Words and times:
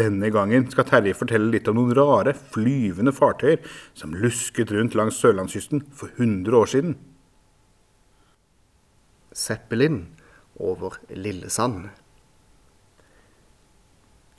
Denne 0.00 0.30
gangen 0.32 0.64
skal 0.72 0.86
Terje 0.88 1.12
fortelle 1.18 1.50
litt 1.52 1.68
om 1.68 1.76
noen 1.76 1.92
rare, 1.98 2.32
flyvende 2.32 3.12
fartøyer 3.12 3.60
som 3.92 4.14
lusket 4.16 4.72
rundt 4.72 4.96
langs 4.96 5.18
sørlandskysten 5.20 5.82
for 5.92 6.12
100 6.16 6.56
år 6.56 6.70
siden. 6.72 6.94
Zeppelin 9.36 10.06
over 10.56 10.96
Lillesand. 11.12 11.90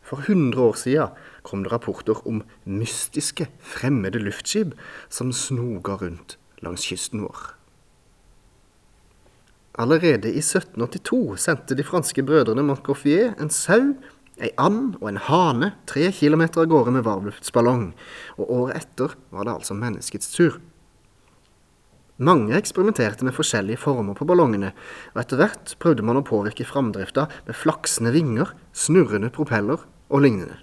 For 0.02 0.26
100 0.26 0.62
år 0.62 0.80
siden 0.82 1.14
kom 1.46 1.64
det 1.64 1.72
rapporter 1.72 2.18
om 2.28 2.42
mystiske, 2.66 3.48
fremmede 3.62 4.20
luftskip 4.20 4.74
som 5.10 5.30
snoga 5.32 6.00
rundt 6.02 6.40
langs 6.66 6.88
kysten 6.90 7.22
vår. 7.28 7.52
Allerede 9.80 10.34
i 10.34 10.42
1782 10.42 11.38
sendte 11.40 11.78
de 11.78 11.86
franske 11.88 12.26
brødrene 12.28 12.66
Montgolfier 12.66 13.38
en 13.40 13.54
sau, 13.54 13.94
ei 14.42 14.52
and 14.58 14.98
og 15.00 15.08
en 15.12 15.22
hane 15.22 15.72
tre 15.90 16.10
kilometer 16.16 16.64
av 16.64 16.72
gårde 16.72 16.96
med 16.96 17.06
varmluftsballong, 17.06 17.92
og 18.40 18.54
året 18.58 18.82
etter 18.82 19.16
var 19.30 19.46
det 19.48 19.56
altså 19.60 19.78
menneskets 19.78 20.34
tur. 20.34 20.58
Mange 22.22 22.54
eksperimenterte 22.54 23.26
med 23.26 23.34
forskjellige 23.34 23.82
former 23.82 24.18
på 24.18 24.28
ballongene, 24.30 24.74
og 25.16 25.24
etter 25.24 25.40
hvert 25.42 25.74
prøvde 25.82 26.06
man 26.06 26.20
å 26.20 26.26
påvirke 26.26 26.68
framdrifta 26.70 27.26
med 27.48 27.58
flaksende 27.58 28.14
vinger, 28.14 28.52
snurrende 28.78 29.32
propeller 29.34 29.82
og 30.10 30.22
lignende. 30.26 30.60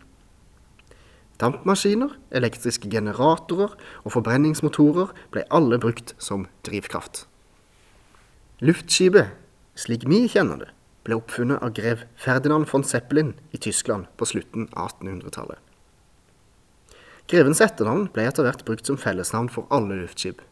Dampmaskiner, 1.38 2.16
elektriske 2.34 2.91
generatorer 2.91 3.75
og 4.03 4.14
forbrenningsmotorer 4.14 5.12
ble 5.34 5.44
alle 5.55 5.78
brukt 5.83 6.14
som 6.22 6.48
drivkraft. 6.66 7.27
Luftskipet, 8.58 9.36
slik 9.78 10.06
vi 10.10 10.25
kjenner 10.31 10.64
det, 10.64 10.72
ble 11.09 11.17
oppfunnet 11.17 11.62
av 11.64 11.73
grev 11.73 12.05
Ferdinand 12.20 12.69
von 12.69 12.84
Zeppelin 12.84 13.33
i 13.56 13.59
Tyskland 13.64 14.11
på 14.20 14.28
slutten 14.28 14.69
av 14.75 14.92
1800-tallet. 14.92 15.56
Grevens 17.28 17.62
etternavn 17.65 18.11
ble 18.12 18.27
etter 18.28 18.45
hvert 18.45 18.65
brukt 18.69 18.89
som 18.89 19.00
fellesnavn 19.00 19.48
for 19.53 19.69
alle 19.73 19.97
luftskip. 20.03 20.42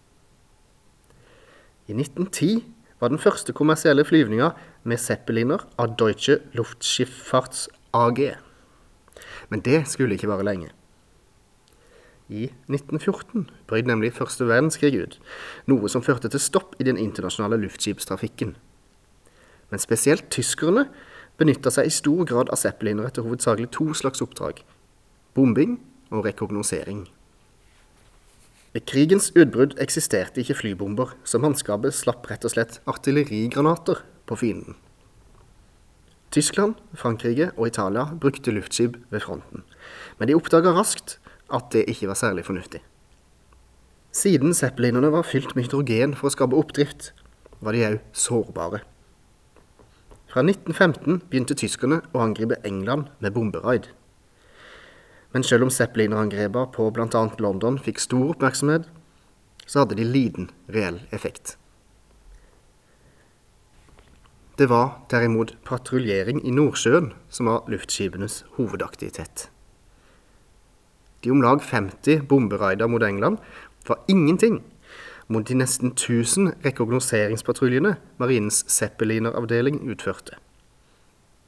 I 1.87 1.93
1910 1.93 2.65
var 3.01 3.13
den 3.13 3.21
første 3.21 3.53
kommersielle 3.57 4.05
flyvninga 4.09 4.51
med 4.89 5.01
Zeppeliner 5.01 5.65
av 5.81 5.95
Deutsche 6.01 6.41
Luftschiffarts 6.57 7.69
AG. 7.97 8.23
Men 9.48 9.63
det 9.65 9.85
skulle 9.93 10.17
ikke 10.17 10.33
vare 10.33 10.45
lenge. 10.48 10.73
I 12.29 12.48
1914 12.73 13.47
brøt 13.70 13.87
nemlig 13.87 14.17
første 14.17 14.48
verdenskrig 14.48 14.97
ut, 14.98 15.20
noe 15.70 15.89
som 15.93 16.03
førte 16.03 16.33
til 16.33 16.43
stopp 16.43 16.75
i 16.81 16.89
den 16.89 16.98
internasjonale 16.98 17.61
luftskipstrafikken. 17.63 18.57
Men 19.70 19.83
spesielt 19.83 20.31
tyskerne 20.31 20.86
benytta 21.36 21.72
seg 21.75 21.89
i 21.89 21.95
stor 21.95 22.25
grad 22.28 22.50
av 22.53 22.61
zeppelinere 22.61 23.11
til 23.12 23.27
hovedsakelig 23.27 23.73
to 23.75 23.92
slags 23.97 24.23
oppdrag 24.25 24.62
bombing 25.36 25.77
og 26.11 26.25
rekognosering. 26.25 27.05
Ved 28.73 28.84
krigens 28.89 29.28
utbrudd 29.36 29.77
eksisterte 29.81 30.41
ikke 30.41 30.56
flybomber, 30.56 31.12
så 31.25 31.41
mannskapet 31.41 31.96
slapp 31.96 32.29
rett 32.30 32.45
og 32.45 32.55
slett 32.55 32.80
artillerigranater 32.89 34.02
på 34.29 34.39
fienden. 34.41 34.77
Tyskland, 36.33 36.74
Frankrike 36.96 37.51
og 37.57 37.68
Italia 37.68 38.08
brukte 38.20 38.52
luftskip 38.52 38.98
ved 39.12 39.24
fronten, 39.24 39.64
men 40.18 40.29
de 40.29 40.36
oppdaga 40.36 40.73
raskt 40.77 41.18
at 41.52 41.70
det 41.73 41.86
ikke 41.89 42.11
var 42.11 42.18
særlig 42.18 42.45
fornuftig. 42.48 42.83
Siden 44.17 44.57
zeppelinene 44.57 45.12
var 45.12 45.29
fylt 45.29 45.52
med 45.57 45.68
hydrogen 45.68 46.17
for 46.17 46.29
å 46.29 46.35
skape 46.35 46.57
oppdrift, 46.57 47.12
var 47.61 47.77
de 47.77 47.85
òg 47.86 48.01
sårbare. 48.17 48.83
Fra 50.36 50.42
1915 50.45 51.23
begynte 51.33 51.55
tyskerne 51.57 52.02
å 52.13 52.20
angripe 52.20 52.58
England 52.69 53.07
med 53.24 53.33
bomberaid. 53.33 53.86
Men 55.33 55.47
selv 55.48 55.64
om 55.64 55.70
zeppelinerangrepene 55.73 56.69
på 56.74 56.91
bl.a. 56.92 57.23
London 57.41 57.79
fikk 57.80 58.02
stor 58.05 58.35
oppmerksomhet, 58.35 58.85
så 59.64 59.80
hadde 59.80 59.97
de 59.97 60.05
liten 60.05 60.51
reell 60.69 60.98
effekt. 61.08 61.55
Det 64.61 64.69
var 64.69 65.07
derimot 65.08 65.55
patruljering 65.64 66.45
i 66.45 66.53
Nordsjøen 66.53 67.14
som 67.33 67.48
var 67.48 67.64
luftskipenes 67.73 68.42
hovedaktivitet. 68.58 69.48
De 71.24 71.33
om 71.33 71.41
lag 71.41 71.64
50 71.64 72.29
bomberaider 72.29 72.92
mot 72.92 73.08
England 73.08 73.41
var 73.89 74.05
ingenting 74.05 74.61
mot 75.29 75.48
de 75.48 75.55
nesten 75.55 75.92
1000 75.92 76.53
rekognoseringspatruljene 76.64 77.97
Marinens 78.19 78.64
Zeppeliner-avdeling 78.69 79.81
utførte. 79.91 80.39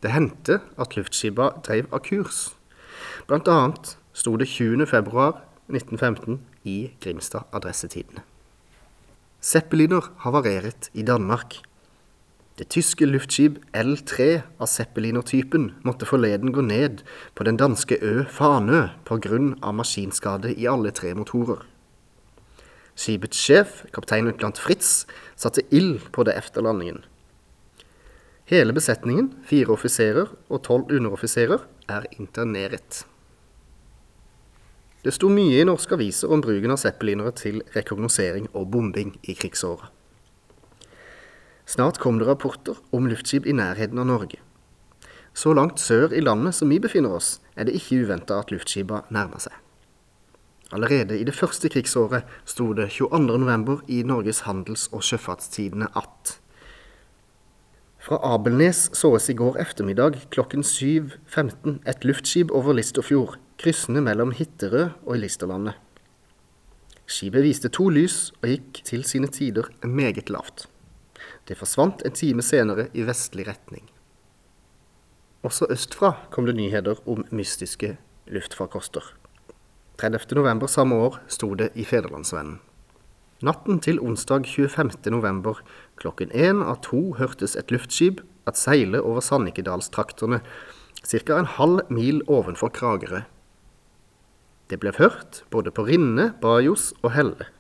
Det 0.03 0.11
hendte 0.15 0.61
at 0.79 0.97
luftskipa 0.97 1.51
drev 1.67 1.87
av 1.93 2.03
kurs. 2.07 2.49
Blant 3.27 3.49
annet 3.51 3.97
sto 4.13 4.37
det 4.39 4.49
20. 4.51 4.87
februar 4.87 5.43
1915 5.69 6.41
i 6.65 6.91
Grimstad 7.01 7.49
Adressetidene. 7.53 8.23
Zeppeliner 9.41 10.11
havareret 10.25 10.91
i 10.95 11.03
Danmark. 11.03 11.61
Det 12.59 12.67
tyske 12.75 13.07
luftskip 13.07 13.61
L3 13.77 14.41
av 14.59 14.67
Zeppeliner-typen 14.67 15.69
måtte 15.87 16.09
forleden 16.11 16.51
gå 16.53 16.65
ned 16.67 17.05
på 17.39 17.47
den 17.47 17.57
danske 17.57 17.99
ø 18.03 18.25
Fanø 18.27 18.89
pga. 19.07 19.73
maskinskade 19.73 20.55
i 20.55 20.67
alle 20.67 20.91
tre 20.91 21.15
motorer. 21.15 21.63
Skipets 22.99 23.39
sjef, 23.39 23.85
kapteinløytnant 23.95 24.59
Fritz, 24.59 25.05
satte 25.39 25.63
ild 25.71 26.09
på 26.15 26.25
det 26.27 26.35
efter 26.39 26.65
landingen. 26.67 27.05
Hele 28.51 28.73
besetningen, 28.75 29.31
fire 29.47 29.75
offiserer 29.77 30.33
og 30.49 30.63
tolv 30.67 30.91
underoffiserer, 30.91 31.63
er 31.89 32.09
interneret. 32.19 33.05
Det 35.05 35.15
sto 35.15 35.31
mye 35.31 35.61
i 35.61 35.67
norske 35.69 35.95
aviser 35.95 36.33
om 36.33 36.43
bruken 36.43 36.75
av 36.75 36.81
zeppelinere 36.83 37.31
til 37.39 37.61
rekognosering 37.77 38.49
og 38.51 38.67
bombing 38.73 39.15
i 39.23 39.37
krigsåra. 39.39 39.93
Snart 41.69 42.01
kom 42.03 42.19
det 42.19 42.27
rapporter 42.27 42.81
om 42.97 43.07
luftskip 43.07 43.47
i 43.47 43.55
nærheten 43.55 44.01
av 44.01 44.09
Norge. 44.09 44.41
Så 45.37 45.53
langt 45.55 45.79
sør 45.79 46.11
i 46.17 46.25
landet 46.25 46.57
som 46.57 46.73
vi 46.73 46.81
befinner 46.83 47.15
oss, 47.15 47.37
er 47.55 47.69
det 47.69 47.77
ikke 47.79 48.03
uventa 48.03 48.41
at 48.41 48.51
luftskipa 48.51 49.05
nærmer 49.15 49.45
seg. 49.45 49.55
Allerede 50.73 51.17
i 51.17 51.25
det 51.25 51.35
første 51.35 51.71
krigsåret 51.73 52.29
sto 52.45 52.73
det 52.77 52.91
22.11. 52.93 53.81
i 53.89 54.03
Norges 54.05 54.43
handels- 54.45 54.89
og 54.93 55.03
sjøfartstidene 55.07 55.89
at 55.97 56.39
fra 58.09 58.17
Abelnes 58.25 58.87
såes 58.97 59.27
i 59.29 59.35
går 59.37 59.59
ettermiddag 59.61 60.15
klokken 60.33 60.63
7.15 60.65 61.75
et 61.85 62.07
luftskip 62.09 62.55
over 62.57 62.73
Listerfjord, 62.79 63.35
kryssende 63.61 64.01
mellom 64.01 64.31
Hitterød 64.33 64.95
og 65.05 65.19
Listerlandet. 65.21 65.75
Skipet 67.05 67.45
viste 67.45 67.69
to 67.69 67.91
lys 67.93 68.31
og 68.41 68.49
gikk 68.55 68.81
til 68.89 69.05
sine 69.05 69.29
tider 69.29 69.69
meget 69.85 70.33
lavt. 70.33 70.65
Det 71.45 71.59
forsvant 71.61 72.01
en 72.07 72.17
time 72.17 72.45
senere 72.45 72.89
i 72.97 73.05
vestlig 73.05 73.45
retning. 73.51 73.85
Også 75.45 75.69
østfra 75.69 76.15
kom 76.33 76.49
det 76.49 76.57
nyheter 76.57 77.05
om 77.05 77.27
mystiske 77.29 77.97
luftfarkoster. 78.25 79.18
30. 79.99 80.37
november 80.39 80.71
samme 80.71 80.95
år 80.95 81.17
sto 81.27 81.57
det 81.59 81.73
i 81.75 81.83
Federlandsvennen. 81.83 82.61
Natten 83.43 83.81
til 83.83 83.97
onsdag 83.99 84.47
25. 84.47 84.93
november 85.11 85.59
klokken 85.99 86.31
én 86.31 86.61
av 86.63 86.79
to 86.87 87.17
hørtes 87.19 87.57
et 87.59 87.73
luftskip 87.75 88.21
at 88.47 88.55
seile 88.55 89.01
over 89.03 89.19
Sannikedalstraktene, 89.27 90.39
ca. 91.03 91.35
en 91.35 91.51
halv 91.51 91.91
mil 91.91 92.23
ovenfor 92.31 92.71
Kragerø. 92.71 93.25
Det 94.71 94.79
ble 94.79 94.95
hørt 95.01 95.43
både 95.51 95.75
på 95.75 95.89
Rinne, 95.91 96.31
Bajos 96.41 96.93
og 97.03 97.17
Helle. 97.17 97.51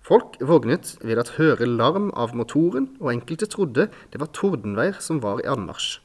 Folk 0.00 0.40
vågnet 0.40 0.96
ved 1.04 1.20
at 1.20 1.36
høre 1.36 1.68
larm 1.68 2.08
av 2.16 2.32
motoren, 2.32 2.88
og 3.04 3.12
enkelte 3.12 3.50
trodde 3.52 3.90
det 4.12 4.20
var 4.20 4.32
tordenvær 4.32 4.96
som 5.00 5.20
var 5.20 5.44
i 5.44 5.48
anmarsj. 5.48 6.03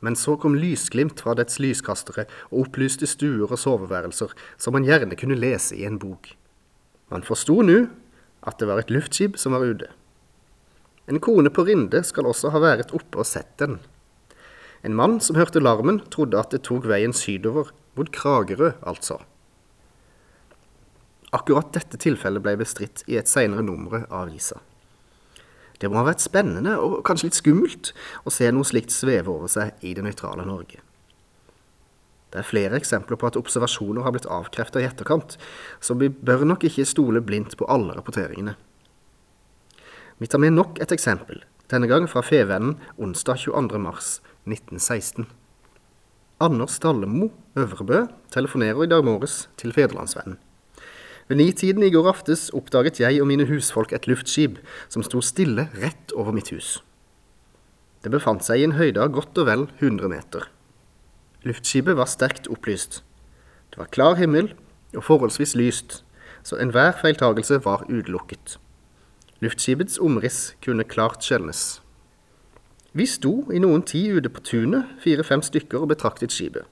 Men 0.00 0.16
så 0.16 0.36
kom 0.38 0.54
lysglimt 0.54 1.20
fra 1.24 1.34
dets 1.38 1.58
lyskastere 1.62 2.28
og 2.50 2.68
opplyste 2.68 3.08
stuer 3.10 3.48
og 3.48 3.58
soveværelser 3.58 4.34
som 4.60 4.76
man 4.76 4.86
gjerne 4.86 5.18
kunne 5.18 5.38
lese 5.38 5.76
i 5.76 5.86
en 5.88 5.98
bok. 5.98 6.30
Man 7.10 7.26
forsto 7.26 7.60
nå 7.64 7.86
at 8.46 8.60
det 8.60 8.68
var 8.70 8.82
et 8.82 8.92
luftskip 8.94 9.38
som 9.40 9.56
var 9.56 9.66
ute. 9.66 9.88
En 11.08 11.20
kone 11.24 11.50
på 11.50 11.64
Rinde 11.64 12.02
skal 12.04 12.28
også 12.28 12.52
ha 12.52 12.60
vært 12.62 12.92
oppe 12.94 13.22
og 13.22 13.26
sett 13.26 13.54
den. 13.58 13.78
En 14.86 14.94
mann 14.94 15.18
som 15.24 15.38
hørte 15.38 15.62
larmen, 15.62 16.02
trodde 16.12 16.38
at 16.38 16.52
det 16.54 16.62
tok 16.68 16.86
veien 16.86 17.14
sydover, 17.16 17.72
mot 17.98 18.10
Kragerø 18.14 18.74
altså. 18.86 19.18
Akkurat 21.34 21.72
dette 21.74 21.98
tilfellet 22.00 22.44
ble 22.44 22.54
bestridt 22.60 23.02
i 23.10 23.18
et 23.18 23.28
senere 23.28 23.64
nummer 23.64 24.04
av 24.06 24.28
avisa. 24.28 24.60
Det 25.78 25.90
må 25.90 26.00
ha 26.00 26.08
vært 26.08 26.24
spennende 26.24 26.74
og 26.82 27.00
kanskje 27.06 27.28
litt 27.28 27.38
skummelt 27.38 27.92
å 28.26 28.32
se 28.34 28.50
noe 28.50 28.66
slikt 28.66 28.94
sveve 28.94 29.30
over 29.30 29.50
seg 29.52 29.78
i 29.86 29.94
det 29.94 30.04
nøytrale 30.06 30.46
Norge. 30.46 30.82
Det 32.28 32.42
er 32.42 32.48
flere 32.48 32.76
eksempler 32.76 33.16
på 33.16 33.28
at 33.30 33.38
observasjoner 33.40 34.04
har 34.04 34.12
blitt 34.12 34.28
avkreftet 34.28 34.82
i 34.82 34.88
etterkant, 34.88 35.38
så 35.80 35.96
vi 35.96 36.10
bør 36.10 36.44
nok 36.44 36.66
ikke 36.68 36.84
stole 36.88 37.22
blindt 37.24 37.56
på 37.56 37.68
alle 37.72 37.94
rapporteringene. 37.96 38.56
Vi 40.18 40.26
tar 40.26 40.42
med 40.42 40.56
nok 40.58 40.80
et 40.82 40.92
eksempel, 40.92 41.40
denne 41.70 41.88
gang 41.88 42.08
fra 42.10 42.24
Fevennen 42.26 42.76
onsdag 42.98 43.38
22. 43.46 43.80
mars 43.80 44.18
1916. 44.50 45.28
Anders 46.42 46.78
Dallemo 46.82 47.30
Øvrebø 47.56 48.04
telefonerer 48.34 48.84
i 48.84 48.90
dag 48.90 49.06
morges 49.06 49.46
til 49.56 49.72
Federlandsvennen. 49.72 50.36
Ved 51.28 51.36
nitiden 51.36 51.82
i 51.84 51.90
går 51.92 52.08
aftes 52.08 52.48
oppdaget 52.56 53.00
jeg 53.02 53.20
og 53.20 53.28
mine 53.28 53.44
husfolk 53.50 53.92
et 53.92 54.06
luftskip 54.08 54.56
som 54.88 55.04
sto 55.04 55.20
stille 55.20 55.66
rett 55.76 56.14
over 56.16 56.32
mitt 56.32 56.48
hus. 56.54 56.78
Det 58.00 58.12
befant 58.14 58.46
seg 58.46 58.62
i 58.62 58.64
en 58.64 58.78
høyde 58.78 59.02
av 59.02 59.12
godt 59.12 59.36
og 59.42 59.48
vel 59.48 59.66
100 59.80 60.08
meter. 60.08 60.46
Luftskipet 61.44 61.98
var 61.98 62.08
sterkt 62.08 62.48
opplyst. 62.48 63.02
Det 63.68 63.80
var 63.82 63.92
klar 63.92 64.16
himmel 64.16 64.54
og 64.96 65.04
forholdsvis 65.04 65.52
lyst, 65.58 66.00
så 66.42 66.56
enhver 66.56 66.96
feiltagelse 66.96 67.60
var 67.64 67.84
utelukket. 67.90 68.56
Luftskipets 69.44 70.00
omriss 70.00 70.54
kunne 70.64 70.88
klart 70.88 71.20
skjelnes. 71.22 71.82
Vi 72.96 73.04
sto 73.06 73.44
i 73.52 73.60
noen 73.60 73.84
tid 73.86 74.16
ute 74.16 74.32
på 74.32 74.42
tunet, 74.42 74.88
fire-fem 75.04 75.44
stykker, 75.44 75.84
og 75.84 75.92
betraktet 75.92 76.32
skipet. 76.32 76.64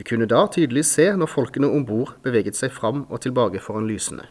Vi 0.00 0.04
kunne 0.08 0.24
da 0.24 0.46
tydelig 0.48 0.86
se 0.88 1.10
når 1.12 1.28
folkene 1.28 1.68
om 1.68 1.82
bord 1.84 2.14
beveget 2.24 2.56
seg 2.56 2.72
fram 2.72 3.02
og 3.12 3.18
tilbake 3.20 3.60
foran 3.60 3.84
lysene. 3.84 4.22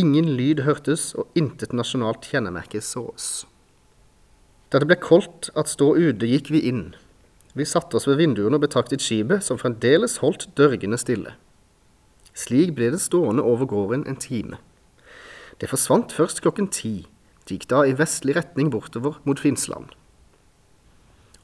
Ingen 0.00 0.30
lyd 0.32 0.62
hørtes, 0.64 1.10
og 1.12 1.28
intet 1.36 1.74
nasjonalt 1.76 2.24
kjennemerke 2.24 2.80
sås. 2.80 3.42
Da 4.72 4.78
det 4.80 4.86
ble 4.88 4.96
koldt 4.96 5.50
at 5.60 5.68
stå 5.68 5.90
ute, 5.98 6.24
gikk 6.24 6.48
vi 6.54 6.62
inn. 6.70 6.94
Vi 7.52 7.66
satte 7.68 7.98
oss 7.98 8.08
ved 8.08 8.16
vinduene 8.22 8.56
og 8.56 8.62
betraktet 8.64 9.04
skipet, 9.04 9.44
som 9.44 9.58
fremdeles 9.60 10.22
holdt 10.22 10.46
dørgende 10.56 10.96
stille. 10.96 11.34
Slik 12.32 12.72
ble 12.78 12.88
det 12.94 13.02
stående 13.04 13.44
over 13.44 13.68
gården 13.68 14.06
en 14.08 14.16
time. 14.16 14.56
Det 15.60 15.68
forsvant 15.68 16.14
først 16.16 16.40
klokken 16.40 16.70
ti. 16.72 17.02
Det 17.44 17.58
gikk 17.58 17.68
da 17.74 17.82
i 17.84 17.92
vestlig 17.98 18.38
retning 18.40 18.72
bortover 18.72 19.20
mot 19.28 19.36
Finnsland. 19.36 19.92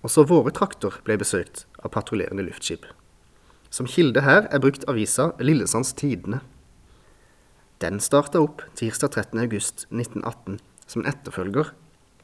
Også 0.01 0.25
våre 0.33 0.55
trakter 0.57 0.97
ble 1.05 1.19
besøkt 1.21 1.67
av 1.85 1.93
patruljerende 1.93 2.49
luftskip. 2.49 2.89
Som 3.71 3.87
kilde 3.87 4.23
her 4.25 4.47
er 4.51 4.63
brukt 4.63 4.87
avisa 4.89 5.33
Lillesands 5.41 5.93
Tidende. 5.93 6.41
Den 7.83 8.01
starta 8.01 8.41
opp 8.43 8.65
tirsdag 8.79 9.13
13. 9.13 9.39
august 9.45 9.87
1918 9.93 10.59
som 10.89 11.05
en 11.05 11.11
etterfølger 11.13 11.71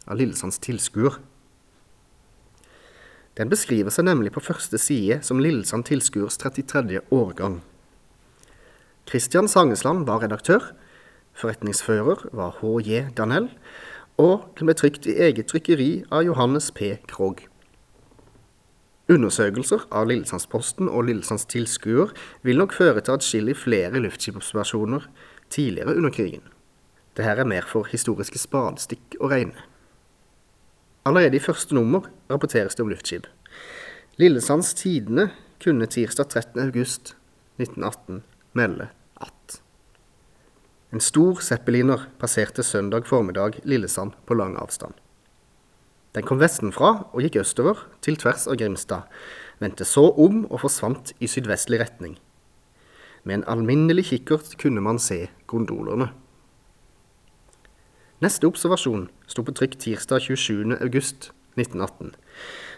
av 0.08 0.18
Lillesands 0.18 0.58
Tilskuer. 0.58 1.20
Den 3.38 3.50
beskriver 3.50 3.90
seg 3.90 4.06
nemlig 4.06 4.32
på 4.34 4.42
første 4.44 4.78
side 4.78 5.20
som 5.26 5.40
Lillesand 5.42 5.88
Tilskuers 5.88 6.38
33. 6.38 7.00
årgang. 7.10 7.60
Kristian 9.10 9.50
Sangesland 9.50 10.06
var 10.06 10.22
redaktør, 10.22 10.70
forretningsfører 11.34 12.28
var 12.32 12.54
H.J. 12.60 13.10
Danell, 13.18 13.50
og 14.22 14.46
den 14.58 14.70
ble 14.70 14.76
trykt 14.78 15.08
i 15.10 15.16
eget 15.26 15.50
trykkeri 15.50 16.04
av 16.14 16.22
Johannes 16.24 16.70
P. 16.70 16.94
Krogh. 17.10 17.42
Undersøkelser 19.12 19.82
av 19.92 20.08
Lillesandsposten 20.08 20.88
og 20.88 21.04
Lillesands 21.10 21.44
tilskuer 21.52 22.14
vil 22.42 22.56
nok 22.56 22.72
føre 22.72 23.02
til 23.04 23.18
atskillig 23.18 23.58
flere 23.60 24.00
luftskipobservasjoner 24.00 25.04
tidligere 25.52 25.96
under 25.98 26.14
krigen. 26.14 26.46
Dette 27.14 27.44
er 27.44 27.46
mer 27.46 27.68
for 27.68 27.84
historiske 27.90 28.40
spadestikk 28.40 29.18
å 29.20 29.28
regne. 29.28 29.60
Allerede 31.04 31.36
i 31.36 31.44
første 31.44 31.76
nummer 31.76 32.08
rapporteres 32.32 32.74
det 32.74 32.86
om 32.86 32.88
luftskip. 32.88 33.28
Lillesands 34.16 34.72
Tidende 34.78 35.28
kunne 35.60 35.86
tirsdag 35.86 36.32
13. 36.32 36.64
august 36.64 37.14
1918 37.60 38.22
melde 38.56 38.88
at 39.20 39.60
en 40.94 41.02
stor 41.04 41.44
zeppeliner 41.44 42.08
passerte 42.18 42.64
søndag 42.64 43.04
formiddag 43.10 43.60
Lillesand 43.68 44.16
på 44.24 44.34
lang 44.38 44.56
avstand. 44.56 44.96
Den 46.14 46.26
kom 46.26 46.38
vestenfra 46.38 46.90
og 47.10 47.24
gikk 47.24 47.40
østover, 47.42 47.80
til 48.04 48.16
tvers 48.20 48.46
av 48.46 48.58
Grimstad, 48.60 49.08
vendte 49.58 49.86
så 49.88 50.06
om 50.14 50.44
og 50.46 50.60
forsvant 50.62 51.10
i 51.18 51.30
sydvestlig 51.30 51.80
retning. 51.82 52.18
Med 53.24 53.40
en 53.40 53.48
alminnelig 53.50 54.10
kikkert 54.12 54.54
kunne 54.60 54.84
man 54.84 55.00
se 55.02 55.24
gondolerne. 55.50 56.12
Neste 58.22 58.46
observasjon 58.46 59.08
sto 59.26 59.42
på 59.42 59.54
trykk 59.58 59.74
tirsdag 59.80 60.22
27. 60.22 60.76
august 60.78 61.32
1918, 61.58 62.14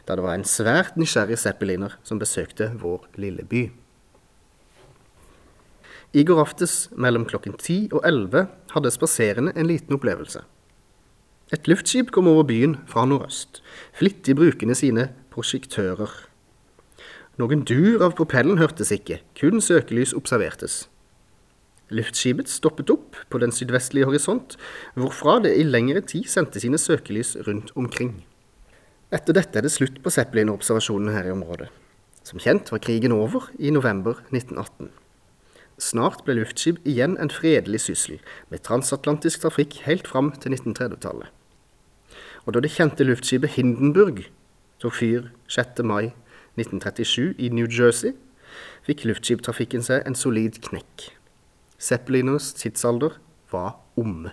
da 0.08 0.16
det 0.16 0.24
var 0.24 0.36
en 0.36 0.48
svært 0.48 0.96
nysgjerrig 0.96 1.36
zeppeliner 1.40 1.98
som 2.06 2.20
besøkte 2.22 2.70
vår 2.80 3.04
lille 3.20 3.44
by. 3.44 3.66
I 6.16 6.24
går 6.24 6.40
aftes 6.40 6.86
mellom 6.96 7.26
klokken 7.28 7.56
ti 7.60 7.82
og 7.92 8.00
elleve 8.08 8.46
hadde 8.72 8.94
spaserende 8.94 9.52
en 9.58 9.68
liten 9.68 9.98
opplevelse. 9.98 10.40
Et 11.54 11.69
luftskip 11.70 12.08
kom 12.10 12.26
over 12.26 12.43
byen 12.43 12.72
fra 12.90 13.04
nordøst, 13.06 13.60
flittig 13.94 14.34
brukende 14.34 14.75
sine 14.75 15.04
prosjektører. 15.31 16.10
Noen 17.38 17.62
dur 17.69 18.02
av 18.02 18.16
propellen 18.19 18.58
hørtes 18.58 18.90
ikke, 18.90 19.20
kun 19.38 19.62
søkelys 19.62 20.14
observertes. 20.19 20.88
Luftskipet 21.94 22.50
stoppet 22.50 22.90
opp 22.90 23.14
på 23.31 23.38
den 23.38 23.54
sydvestlige 23.54 24.08
horisont, 24.10 24.56
hvorfra 24.98 25.37
det 25.44 25.54
i 25.54 25.62
lengre 25.62 26.02
tid 26.02 26.26
sendte 26.26 26.58
sine 26.58 26.82
søkelys 26.82 27.37
rundt 27.46 27.70
omkring. 27.78 28.25
Etter 29.14 29.37
dette 29.38 29.60
er 29.60 29.69
det 29.69 29.75
slutt 29.76 30.02
på 30.02 30.10
Zeppelin-observasjonene 30.10 31.14
her 31.14 31.31
i 31.31 31.34
området. 31.37 31.70
Som 32.26 32.43
kjent 32.43 32.75
var 32.75 32.82
krigen 32.82 33.14
over 33.14 33.52
i 33.62 33.70
november 33.70 34.19
1918. 34.32 34.90
Snart 35.78 36.25
ble 36.25 36.38
luftskip 36.38 36.78
igjen 36.88 37.19
en 37.20 37.32
fredelig 37.32 37.84
syssel, 37.87 38.20
med 38.49 38.64
transatlantisk 38.64 39.44
trafikk 39.44 39.82
helt 39.84 40.08
fram 40.08 40.32
til 40.40 40.56
1930-tallet 40.56 41.32
og 42.46 42.55
da 42.55 42.62
det 42.62 42.70
kjente 42.73 43.05
luftskipet 43.05 43.56
Hindenburg 43.58 44.23
tok 44.82 44.94
fyr 44.94 45.28
6. 45.50 45.82
mai 45.82 46.12
1937 46.56 47.34
i 47.43 47.50
New 47.52 47.67
Jersey, 47.67 48.14
fikk 48.87 49.05
luftskiptrafikken 49.08 49.82
seg 49.84 50.06
en 50.06 50.17
solid 50.17 50.60
knekk. 50.65 51.10
Zeppeliners 51.82 52.53
tidsalder 52.56 53.19
var 53.53 53.77
omme. 53.98 54.32